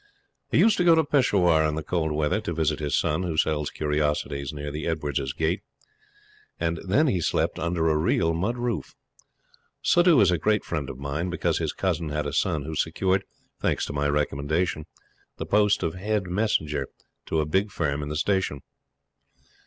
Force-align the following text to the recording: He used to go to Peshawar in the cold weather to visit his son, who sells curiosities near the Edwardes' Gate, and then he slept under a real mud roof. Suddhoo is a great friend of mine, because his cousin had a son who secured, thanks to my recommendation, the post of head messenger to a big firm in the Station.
He 0.49 0.57
used 0.57 0.77
to 0.77 0.83
go 0.83 0.95
to 0.95 1.03
Peshawar 1.03 1.63
in 1.63 1.75
the 1.75 1.83
cold 1.83 2.11
weather 2.11 2.41
to 2.41 2.53
visit 2.53 2.79
his 2.79 2.97
son, 2.97 3.21
who 3.21 3.37
sells 3.37 3.69
curiosities 3.69 4.51
near 4.51 4.71
the 4.71 4.87
Edwardes' 4.87 5.31
Gate, 5.31 5.61
and 6.59 6.77
then 6.83 7.05
he 7.05 7.21
slept 7.21 7.59
under 7.59 7.87
a 7.87 7.95
real 7.95 8.33
mud 8.33 8.57
roof. 8.57 8.95
Suddhoo 9.83 10.19
is 10.19 10.31
a 10.31 10.39
great 10.39 10.65
friend 10.65 10.89
of 10.89 10.97
mine, 10.97 11.29
because 11.29 11.59
his 11.59 11.71
cousin 11.71 12.09
had 12.09 12.25
a 12.25 12.33
son 12.33 12.63
who 12.63 12.73
secured, 12.73 13.25
thanks 13.59 13.85
to 13.85 13.93
my 13.93 14.09
recommendation, 14.09 14.87
the 15.37 15.45
post 15.45 15.83
of 15.83 15.93
head 15.93 16.25
messenger 16.25 16.87
to 17.27 17.39
a 17.39 17.45
big 17.45 17.69
firm 17.69 18.01
in 18.01 18.09
the 18.09 18.15
Station. 18.15 18.63